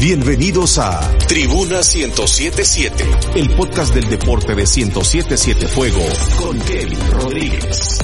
[0.00, 3.04] Bienvenidos a Tribuna 1077,
[3.34, 6.04] el podcast del deporte de 1077 Fuego
[6.40, 7.98] con Kevin Rodríguez.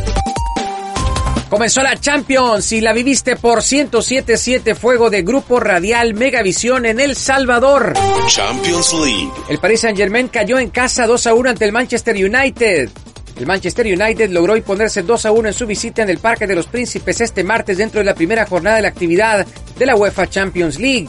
[1.48, 7.14] Comenzó la Champions y la viviste por 1077 Fuego de Grupo Radial Megavisión en El
[7.14, 7.93] Salvador.
[8.26, 9.30] Champions League.
[9.48, 12.90] El Paris Saint Germain cayó en casa 2 a 1 ante el Manchester United.
[13.36, 16.56] El Manchester United logró imponerse 2 a 1 en su visita en el Parque de
[16.56, 19.46] los Príncipes este martes dentro de la primera jornada de la actividad
[19.79, 21.08] de la UEFA Champions League.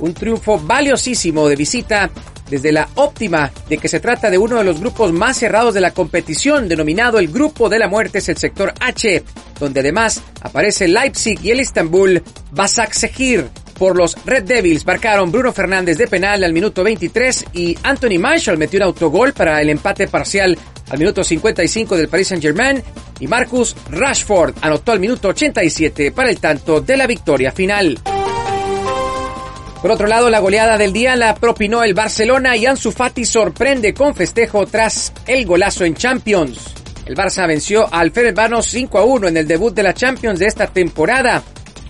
[0.00, 2.10] Un triunfo valiosísimo de visita
[2.48, 5.80] desde la óptima de que se trata de uno de los grupos más cerrados de
[5.80, 9.24] la competición, denominado el Grupo de la Muerte, es el sector H,
[9.58, 13.48] donde además aparece Leipzig y el Istanbul Basaksehir.
[13.78, 18.56] Por los Red Devils marcaron Bruno Fernández de penal al minuto 23 y Anthony Marshall
[18.56, 20.56] metió un autogol para el empate parcial
[20.90, 22.80] al minuto 55 del Paris Saint-Germain
[23.18, 27.98] y Marcus Rashford anotó al minuto 87 para el tanto de la victoria final.
[29.84, 33.92] Por otro lado, la goleada del día la propinó el Barcelona y Ansu Fati sorprende
[33.92, 36.72] con festejo tras el golazo en Champions.
[37.04, 40.46] El Barça venció al Fenerbahce 5 a 1 en el debut de la Champions de
[40.46, 41.42] esta temporada.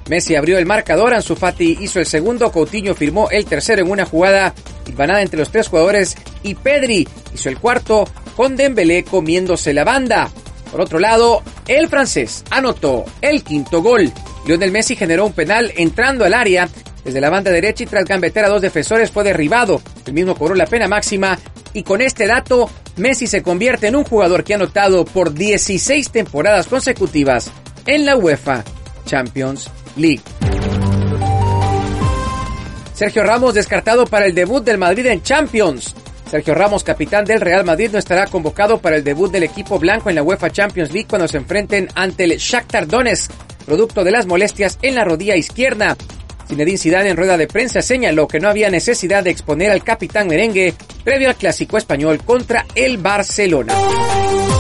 [0.09, 4.05] Messi abrió el marcador, Ansu Fati hizo el segundo, Coutinho firmó el tercero en una
[4.05, 4.53] jugada
[4.89, 10.33] hilvanada entre los tres jugadores y Pedri hizo el cuarto con Dembélé comiéndose la banda.
[10.73, 14.13] Por otro lado, el francés anotó el quinto gol.
[14.49, 16.69] Lionel Messi generó un penal entrando al área
[17.05, 19.81] desde la banda derecha y tras gambetear a dos defensores fue derribado.
[20.07, 21.39] El mismo cobró la pena máxima
[21.73, 26.11] y con este dato Messi se convierte en un jugador que ha anotado por 16
[26.11, 27.51] temporadas consecutivas
[27.87, 28.65] en la UEFA
[29.05, 30.23] Champions League.
[32.95, 35.95] Sergio Ramos descartado para el debut del Madrid en Champions.
[36.31, 40.09] Sergio Ramos, capitán del Real Madrid, no estará convocado para el debut del equipo blanco
[40.09, 43.33] en la UEFA Champions League cuando se enfrenten ante el Shakhtar Donetsk,
[43.67, 45.97] producto de las molestias en la rodilla izquierda.
[46.49, 50.29] Zinedine Zidane en rueda de prensa señaló que no había necesidad de exponer al capitán
[50.29, 53.75] merengue previo al clásico español contra el Barcelona.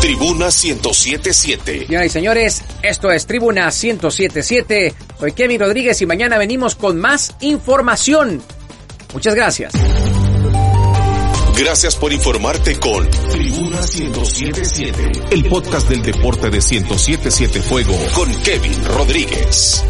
[0.00, 1.86] Tribuna 1077.
[1.86, 4.94] Señoras y señores, esto es Tribuna 1077.
[5.18, 8.42] Soy Kevin Rodríguez y mañana venimos con más información.
[9.14, 9.72] Muchas gracias.
[11.56, 18.84] Gracias por informarte con Tribuna 1077, el podcast del deporte de 1077 Fuego con Kevin
[18.84, 19.84] Rodríguez.